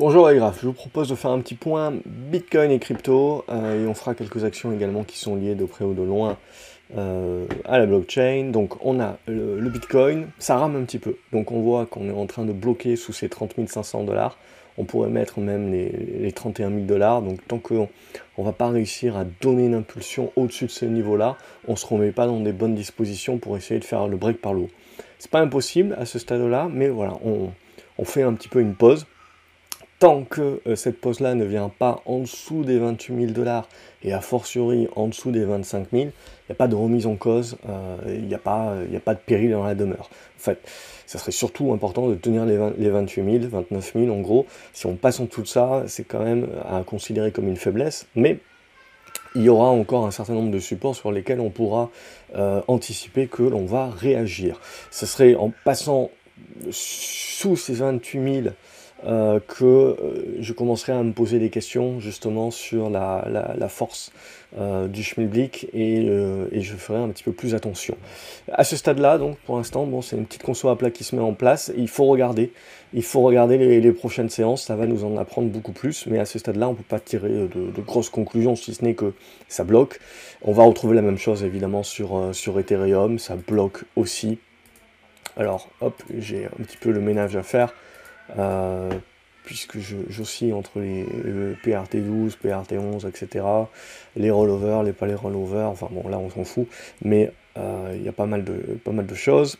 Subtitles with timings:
[0.00, 3.86] Bonjour les je vous propose de faire un petit point Bitcoin et crypto euh, et
[3.86, 6.38] on fera quelques actions également qui sont liées de près ou de loin
[6.96, 8.48] euh, à la blockchain.
[8.50, 11.16] Donc on a le, Bitcoin, ça rame un petit peu.
[11.32, 14.38] Donc on voit qu'on est en train de bloquer sous ces 30 500 dollars.
[14.78, 17.20] On pourrait mettre même les, 31 000 dollars.
[17.20, 17.90] Donc tant qu'on
[18.38, 21.36] ne va pas réussir à donner une impulsion au-dessus de ce niveau-là,
[21.68, 24.40] on ne se remet pas dans des bonnes dispositions pour essayer de faire le break
[24.40, 24.70] par le haut.
[25.18, 29.04] C'est pas impossible à ce stade-là, mais voilà, on fait un petit peu une pause
[30.00, 33.68] tant que euh, cette pause-là ne vient pas en dessous des 28 000 dollars
[34.02, 36.12] et a fortiori en dessous des 25 000, il n'y
[36.50, 39.52] a pas de remise en cause, euh, il n'y a, pas, a pas de péril
[39.52, 40.08] dans la demeure.
[40.38, 40.58] En fait,
[41.06, 44.46] ça serait surtout important de tenir les, les 28 000, 29 000 en gros.
[44.72, 48.06] Si on passe en dessous de ça, c'est quand même à considérer comme une faiblesse,
[48.16, 48.38] mais
[49.34, 51.90] il y aura encore un certain nombre de supports sur lesquels on pourra
[52.34, 54.60] euh, anticiper que l'on va réagir.
[54.90, 56.10] Ce serait en passant
[56.70, 58.54] sous ces 28 000
[59.06, 64.12] euh, que euh, je commencerai à me poser des questions justement sur la, force
[64.58, 66.04] euh, du schmilblick et,
[66.52, 67.96] et, je ferai un petit peu plus attention.
[68.52, 71.16] À ce stade-là, donc pour l'instant, bon, c'est une petite console à plat qui se
[71.16, 71.72] met en place.
[71.78, 72.52] Il faut regarder,
[72.92, 76.26] il faut regarder les, prochaines séances, ça va nous en apprendre beaucoup plus, mais à
[76.26, 79.14] ce stade-là, on peut pas tirer de, grosses conclusions si ce n'est que
[79.48, 79.98] ça bloque.
[80.42, 84.38] On va retrouver la même chose évidemment sur, sur Ethereum, ça bloque aussi.
[85.38, 87.72] Alors, hop, j'ai un petit peu le ménage à faire.
[88.38, 88.90] Euh,
[89.44, 89.78] puisque
[90.08, 91.04] j'oscille entre les,
[91.64, 93.44] PRT12, PRT11, etc.,
[94.14, 96.68] les rollovers, les pas les rollovers, enfin bon là on s'en fout,
[97.02, 98.52] mais euh, il y a pas mal de,
[98.84, 99.58] pas mal de choses.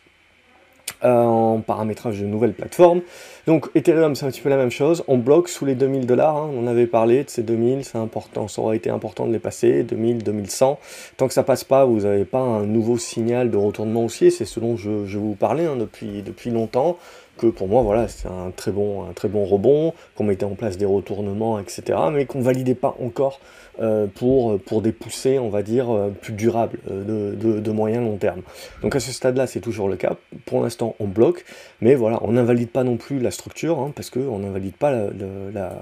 [1.03, 3.01] Euh, en paramétrage de nouvelles plateformes.
[3.47, 6.37] Donc Ethereum c'est un petit peu la même chose, on bloque sous les 2000 dollars,
[6.37, 6.51] hein.
[6.55, 9.83] on avait parlé de ces 2000, c'est important, ça aurait été important de les passer,
[9.83, 10.79] 2000, 2100,
[11.17, 14.45] tant que ça passe pas, vous n'avez pas un nouveau signal de retournement haussier, c'est
[14.45, 16.99] ce dont je, je vous parlais hein, depuis, depuis longtemps,
[17.41, 20.55] que pour moi, voilà, c'est un très bon, un très bon rebond, qu'on mettait en
[20.55, 23.41] place des retournements, etc., mais qu'on validait pas encore
[23.81, 28.03] euh, pour, pour des poussées, on va dire, euh, plus durables, euh, de, de, moyen
[28.03, 28.43] long terme.
[28.83, 30.17] Donc à ce stade-là, c'est toujours le cas.
[30.45, 31.47] Pour l'instant, on bloque,
[31.81, 35.73] mais voilà, on n'invalide pas non plus la structure, hein, parce qu'on n'invalide pas la,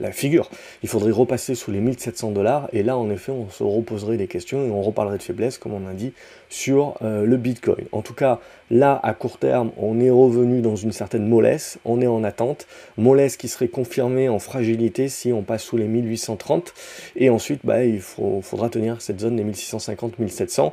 [0.00, 0.50] la, figure.
[0.82, 4.26] Il faudrait repasser sous les 1700 dollars, et là, en effet, on se reposerait des
[4.26, 6.12] questions et on reparlerait de faiblesse, comme on a dit,
[6.48, 7.84] sur le Bitcoin.
[7.92, 12.00] En tout cas, là, à court terme, on est revenu dans une certaine mollesse, on
[12.00, 12.66] est en attente,
[12.96, 16.72] mollesse qui serait confirmée en fragilité si on passe sous les 1830,
[17.16, 20.72] et ensuite bah, il faudra tenir cette zone des 1650-1700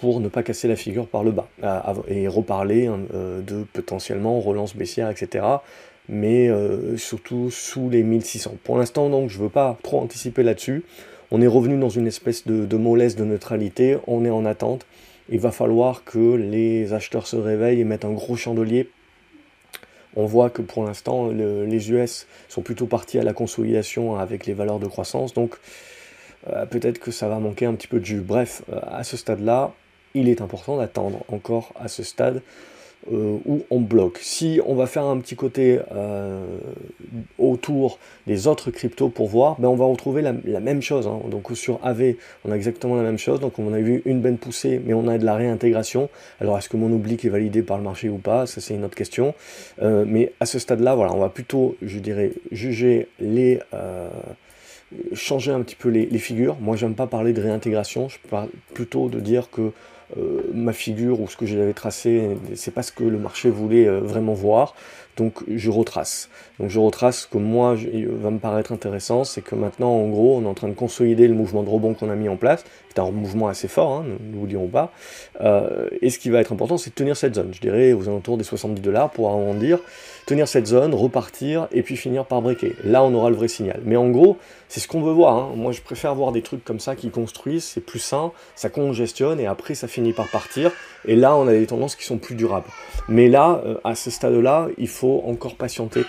[0.00, 1.48] pour ne pas casser la figure par le bas,
[2.08, 5.44] et reparler hein, euh, de potentiellement relance baissière, etc
[6.08, 8.56] mais euh, surtout sous les 1600.
[8.64, 10.84] Pour l'instant, donc, je ne veux pas trop anticiper là-dessus.
[11.30, 14.86] On est revenu dans une espèce de, de, mollesse de neutralité, on est en attente.
[15.28, 18.88] Il va falloir que les acheteurs se réveillent et mettent un gros chandelier
[20.18, 24.52] on voit que pour l'instant, les US sont plutôt partis à la consolidation avec les
[24.52, 25.56] valeurs de croissance, donc
[26.48, 28.20] euh, peut-être que ça va manquer un petit peu de jus.
[28.20, 29.72] Bref, euh, à ce stade-là,
[30.14, 32.42] il est important d'attendre encore à ce stade
[33.12, 34.18] euh, où on bloque.
[34.20, 36.44] Si on va faire un petit côté euh,
[37.38, 41.06] autour des autres cryptos pour voir, ben on va retrouver la, même chose.
[41.06, 41.20] Hein.
[41.30, 43.40] Donc sur AV, on a exactement la même chose.
[43.40, 46.10] Donc on a vu une benne poussée, mais on a de la réintégration.
[46.40, 48.46] Alors est-ce que mon oblique est validé par le marché ou pas?
[48.46, 49.34] Ça c'est une autre question.
[49.80, 53.60] Euh, mais à ce stade-là, voilà, on va plutôt, je dirais, juger les
[55.12, 56.56] changer un petit peu les, figures.
[56.60, 59.72] Moi, j'aime pas parler de réintégration, je parle plutôt de dire que
[60.54, 64.00] ma figure ou ce que j'avais tracé, c'est pas ce que le marché voulait euh,
[64.00, 64.74] vraiment voir.
[65.18, 66.30] Donc je retrace.
[66.60, 70.38] Donc je retrace ce que moi va me paraître intéressant, c'est que maintenant en gros
[70.38, 72.64] on est en train de consolider le mouvement de rebond qu'on a mis en place,
[72.94, 74.92] c'est un mouvement assez fort, hein, ne vous dirons pas.
[75.40, 77.50] Euh, et ce qui va être important, c'est de tenir cette zone.
[77.52, 79.80] Je dirais aux alentours des 70 dollars pour arrondir,
[80.26, 82.74] tenir cette zone, repartir et puis finir par breaker.
[82.84, 83.80] Là on aura le vrai signal.
[83.84, 84.36] Mais en gros,
[84.68, 85.36] c'est ce qu'on veut voir.
[85.36, 85.52] Hein.
[85.56, 89.40] Moi je préfère voir des trucs comme ça qui construisent, c'est plus sain, ça congestionne
[89.40, 90.70] et après ça finit par partir.
[91.06, 92.68] Et là on a des tendances qui sont plus durables.
[93.08, 96.04] Mais là, euh, à ce stade-là, il faut encore patienter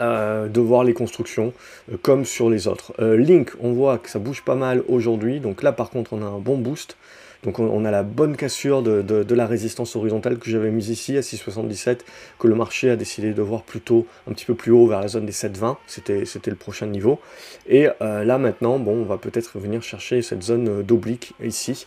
[0.00, 1.52] euh, de voir les constructions
[1.92, 2.92] euh, comme sur les autres.
[2.98, 6.22] Euh, Link, on voit que ça bouge pas mal aujourd'hui, donc là par contre on
[6.22, 6.96] a un bon boost.
[7.44, 11.20] Donc on, a la bonne cassure de, la résistance horizontale que j'avais mise ici à
[11.20, 11.98] 6,77,
[12.38, 15.08] que le marché a décidé de voir plutôt un petit peu plus haut vers la
[15.08, 17.20] zone des 7,20, c'était le prochain niveau.
[17.68, 21.86] Et là maintenant, bon, on va peut-être venir chercher cette zone d'oblique ici,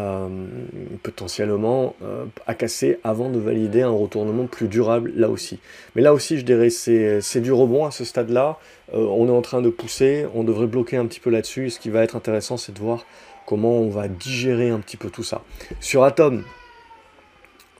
[0.00, 0.46] euh,
[1.02, 5.58] potentiellement euh, à casser avant de valider un retournement plus durable là aussi.
[5.94, 8.58] Mais là aussi, je dirais, c'est du rebond à ce stade-là.
[8.94, 11.68] Euh, on est en train de pousser, on devrait bloquer un petit peu là-dessus.
[11.68, 13.04] Ce qui va être intéressant, c'est de voir
[13.44, 15.42] comment on va digérer un petit peu tout ça.
[15.80, 16.42] Sur Atom,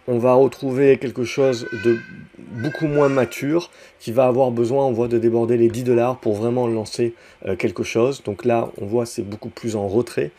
[0.07, 1.97] on va retrouver quelque chose de
[2.37, 3.71] beaucoup moins mature,
[4.01, 7.15] qui va avoir besoin, on voit, de déborder les 10 dollars pour vraiment lancer
[7.59, 8.23] quelque chose.
[8.23, 10.31] Donc là, on voit, c'est beaucoup plus en retrait.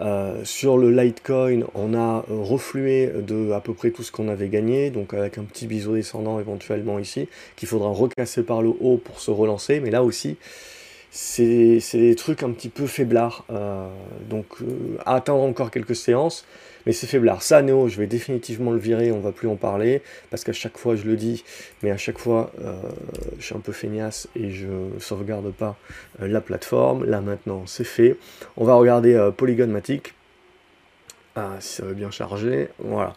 [0.00, 4.48] Euh, sur le Litecoin, on a reflué de à peu près tout ce qu'on avait
[4.48, 8.96] gagné, donc avec un petit biseau descendant éventuellement ici, qu'il faudra recasser par le haut
[8.96, 9.80] pour se relancer.
[9.80, 10.36] Mais là aussi,
[11.16, 13.44] c'est des trucs un petit peu faiblards.
[13.50, 13.88] Euh,
[14.28, 14.46] donc
[15.06, 16.44] à attendre encore quelques séances
[16.86, 17.42] mais c'est faiblard.
[17.42, 20.78] Ça, Néo, je vais définitivement le virer, on va plus en parler, parce qu'à chaque
[20.78, 21.44] fois, je le dis,
[21.82, 22.74] mais à chaque fois, euh,
[23.38, 24.68] je suis un peu feignasse et je
[24.98, 25.76] sauvegarde pas
[26.20, 27.04] euh, la plateforme.
[27.04, 28.16] Là, maintenant, c'est fait.
[28.56, 30.14] On va regarder euh, Polygon Matic.
[31.36, 33.14] Ah, si ça veut bien charger, voilà.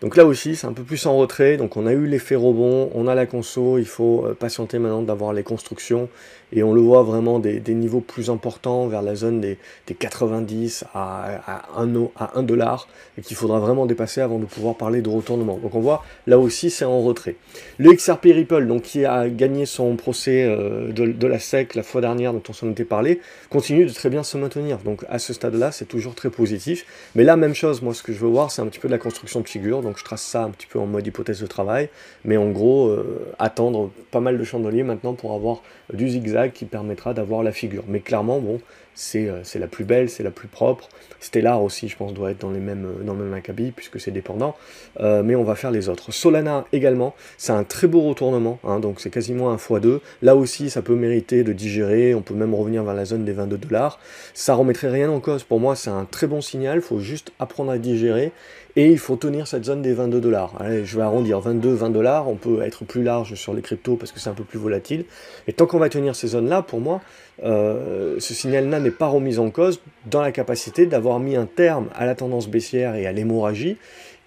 [0.00, 2.90] Donc là aussi, c'est un peu plus en retrait, donc on a eu l'effet rebond,
[2.94, 6.08] on a la conso, il faut patienter maintenant d'avoir les constructions,
[6.52, 11.40] et on le voit vraiment des, niveaux plus importants vers la zone des, 90 à,
[11.46, 15.08] à, 1, à 1 dollar et qu'il faudra vraiment dépasser avant de pouvoir parler de
[15.08, 15.58] retournement.
[15.58, 17.36] Donc on voit là aussi c'est en retrait.
[17.78, 22.00] Le XRP Ripple donc qui a gagné son procès euh, de, la SEC la fois
[22.00, 24.78] dernière dont on s'en était parlé continue de très bien se maintenir.
[24.78, 26.86] Donc à ce stade là c'est toujours très positif.
[27.14, 28.92] Mais là même chose moi ce que je veux voir c'est un petit peu de
[28.92, 31.46] la construction de figure donc je trace ça un petit peu en mode hypothèse de
[31.46, 31.88] travail
[32.24, 35.62] mais en gros euh, attendre pas mal de chandeliers maintenant pour avoir
[35.92, 37.84] du zigzag qui permettra d'avoir la figure.
[37.88, 38.60] Mais clairement, bon,
[38.98, 40.88] c'est la plus belle, c'est la plus propre.
[41.20, 44.10] Stellar aussi, je pense, doit être dans, les mêmes, dans le même acabit, puisque c'est
[44.10, 44.56] dépendant.
[44.98, 46.12] Euh, mais on va faire les autres.
[46.12, 50.00] Solana également, c'est un très beau retournement, hein, donc c'est quasiment un x2.
[50.22, 53.32] Là aussi, ça peut mériter de digérer, on peut même revenir vers la zone des
[53.32, 54.00] 22 dollars.
[54.34, 55.44] Ça remettrait rien en cause.
[55.44, 58.32] Pour moi, c'est un très bon signal, il faut juste apprendre à digérer.
[58.76, 60.54] Et il faut tenir cette zone des 22 dollars.
[60.84, 62.28] Je vais arrondir 22, 20 dollars.
[62.28, 65.04] On peut être plus large sur les cryptos parce que c'est un peu plus volatile.
[65.48, 67.00] Et tant qu'on va tenir ces zones-là, pour moi,
[67.44, 71.88] euh, ce signal-là n'est pas remis en cause dans la capacité d'avoir mis un terme
[71.94, 73.76] à la tendance baissière et à l'hémorragie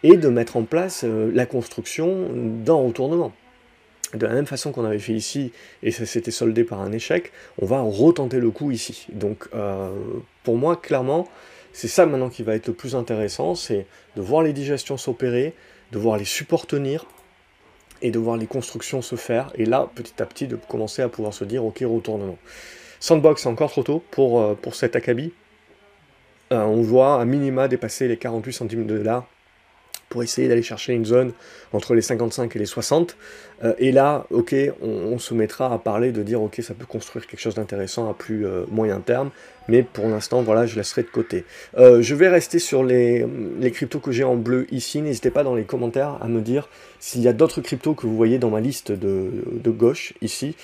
[0.03, 3.33] et de mettre en place euh, la construction d'un retournement.
[4.13, 5.51] De la même façon qu'on avait fait ici
[5.83, 7.31] et ça s'était soldé par un échec,
[7.61, 9.07] on va retenter le coup ici.
[9.11, 9.91] Donc euh,
[10.43, 11.27] pour moi, clairement,
[11.73, 13.85] c'est ça maintenant qui va être le plus intéressant, c'est
[14.15, 15.53] de voir les digestions s'opérer,
[15.91, 17.05] de voir les supports tenir,
[18.01, 21.09] et de voir les constructions se faire, et là, petit à petit, de commencer à
[21.09, 22.37] pouvoir se dire, ok, retournement.
[23.01, 25.33] Sandbox, c'est encore trop tôt pour, euh, pour cet acabit.
[26.53, 29.25] Euh, on voit à minima dépasser les 48 centimes de dollars
[30.07, 31.33] pour essayer d'aller chercher une zone
[31.73, 33.15] entre les 55 et les 60.
[33.63, 37.27] Euh, et là, ok, on, se mettra à parler de dire, ok, ça peut construire
[37.27, 39.29] quelque chose d'intéressant à plus euh, moyen terme,
[39.67, 41.45] mais pour l'instant, voilà, je laisserai de côté.
[41.77, 43.25] Euh, je vais rester sur les,
[43.71, 45.01] cryptos que j'ai en bleu ici.
[45.01, 46.69] N'hésitez pas dans les commentaires à me dire
[46.99, 49.29] s'il y a d'autres cryptos que vous voyez dans ma liste de,
[49.69, 50.55] gauche ici,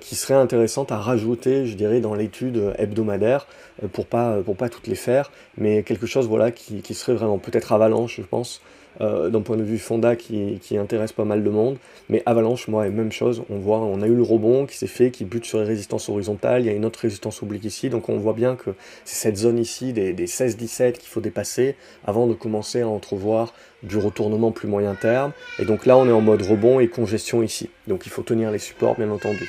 [0.00, 3.46] qui seraient intéressantes à rajouter, je dirais, dans l'étude hebdomadaire,
[3.92, 7.72] pour pas, pour pas toutes les faire, mais quelque chose, voilà, qui, serait vraiment peut-être
[7.72, 8.60] avalanche, je pense,
[9.00, 10.47] d'un point de vue Fonda qui,
[10.78, 11.76] intéresse pas mal de monde.
[12.08, 13.42] Mais Avalanche, moi, même chose.
[13.50, 16.08] On voit, on a eu le rebond qui s'est fait, qui bute sur les résistances
[16.08, 16.62] horizontales.
[16.62, 17.90] Il y a une autre résistance oblique ici.
[17.90, 18.70] Donc on voit bien que
[19.04, 23.52] c'est cette zone ici des, 16-17 qu'il faut dépasser avant de commencer à entrevoir
[23.82, 25.32] du retournement plus moyen terme.
[25.58, 27.70] Et donc là, on est en mode rebond et congestion ici.
[27.86, 29.48] Donc il faut tenir les supports, bien entendu.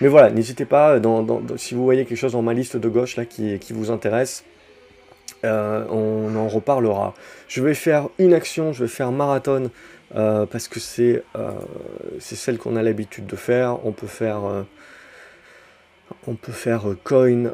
[0.00, 1.00] Mais voilà, n'hésitez pas,
[1.56, 4.44] si vous voyez quelque chose dans ma liste de gauche là qui vous intéresse,
[5.44, 7.14] euh, on en reparlera.
[7.48, 9.70] Je vais faire une action, je vais faire marathon
[10.14, 11.50] euh, parce que c'est euh,
[12.18, 13.84] celle qu'on a l'habitude de faire.
[13.86, 14.40] On peut faire
[16.26, 17.52] on peut faire coin,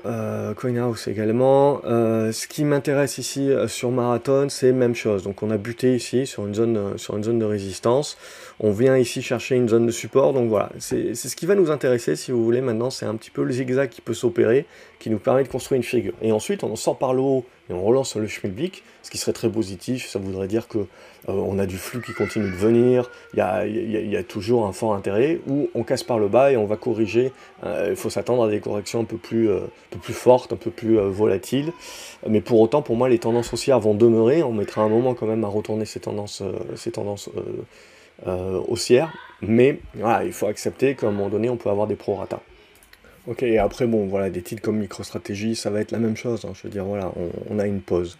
[0.57, 1.83] coin house également.
[1.85, 5.23] ce qui m'intéresse ici sur marathon, c'est même chose.
[5.23, 8.17] Donc on a buté ici sur une zone sur une zone de résistance.
[8.59, 10.33] On vient ici chercher une zone de support.
[10.33, 12.61] Donc voilà, c'est ce qui va nous intéresser si vous voulez.
[12.61, 14.67] Maintenant, c'est un petit peu le zigzag qui peut s'opérer,
[14.99, 16.15] qui nous permet de construire une figure.
[16.23, 19.33] Et ensuite, on sort par le haut et on relance le Schmilblick, ce qui serait
[19.33, 20.85] très positif, ça voudrait dire que euh,
[21.27, 25.41] on a du flux qui continue de venir, il y a, toujours un fort intérêt,
[25.49, 27.33] ou on casse par le bas et on va corriger,
[27.65, 29.63] euh, il faut s'attendre à des corrections un peu plus, euh,
[30.01, 31.73] fortes, un peu plus volatiles,
[32.29, 35.27] mais pour autant, pour moi, les tendances haussières vont demeurer, on mettra un moment quand
[35.27, 36.43] même à retourner ces tendances
[38.25, 42.41] haussières, mais voilà, il faut accepter qu'à un moment donné, on peut avoir des prorata.
[43.27, 46.45] Ok, et après, bon, voilà, des titres comme MicroStratégie, ça va être la même chose.
[46.45, 46.53] Hein.
[46.55, 47.13] je veux dire, voilà,
[47.51, 48.19] on, a une pause.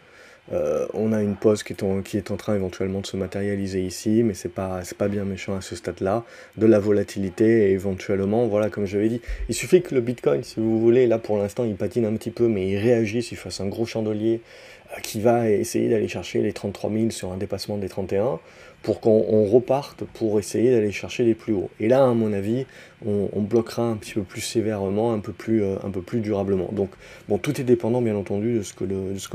[0.53, 3.17] Euh, on a une pause qui est, en, qui est en train éventuellement de se
[3.17, 6.25] matérialiser ici, mais c'est pas, pas bien méchant à ce stade-là.
[6.57, 10.43] De la volatilité et éventuellement, voilà, comme je l'avais dit, il suffit que le Bitcoin,
[10.43, 13.37] si vous voulez, là pour l'instant il patine un petit peu, mais il réagisse, il
[13.37, 14.41] fasse un gros chandelier
[14.86, 18.39] euh, qui va essayer d'aller chercher les 33 000 sur un dépassement des 31
[18.83, 21.71] pour qu'on reparte pour essayer d'aller chercher les plus hauts.
[21.81, 22.67] Et là, à mon avis,
[23.05, 26.69] on, bloquera un petit peu plus sévèrement, un peu plus, euh, un peu plus durablement.
[26.71, 26.91] Donc,
[27.29, 28.85] bon, tout est dépendant, bien entendu, de ce que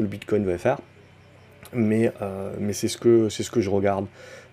[0.01, 0.77] le Bitcoin va faire.
[1.73, 4.05] Mais, euh, mais c'est ce, que, ce que je regarde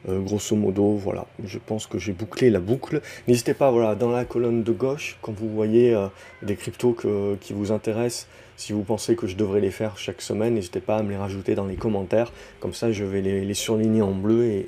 [0.08, 3.00] Euh, grosso modo, voilà, je pense que j'ai bouclé la boucle.
[3.26, 6.06] N'hésitez pas, voilà, dans la colonne de gauche, quand vous voyez euh,
[6.42, 6.96] des cryptos
[7.40, 10.98] qui vous intéressent, si vous pensez que je devrais les faire chaque semaine, n'hésitez pas
[10.98, 12.32] à me les rajouter dans les commentaires.
[12.60, 14.66] Comme ça, je vais les, surligner en bleu et,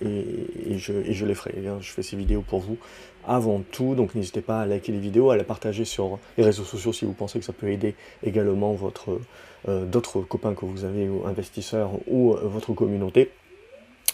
[0.79, 1.55] je, et, je, les ferai.
[1.57, 2.79] Eh je fais ces vidéos pour vous
[3.27, 6.65] avant tout, donc n'hésitez pas à liker les vidéos, à les partager sur les réseaux
[6.65, 7.95] sociaux si vous pensez que ça peut aider
[8.25, 9.21] également votre
[9.69, 13.31] d'autres copains que vous avez, ou investisseurs, ou votre communauté.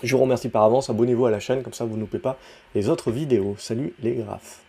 [0.02, 2.38] Je vous remercie par avance, abonnez-vous à la chaîne, comme ça vous ne loupez pas
[2.74, 3.56] les autres vidéos.
[3.58, 4.62] Salut les graphes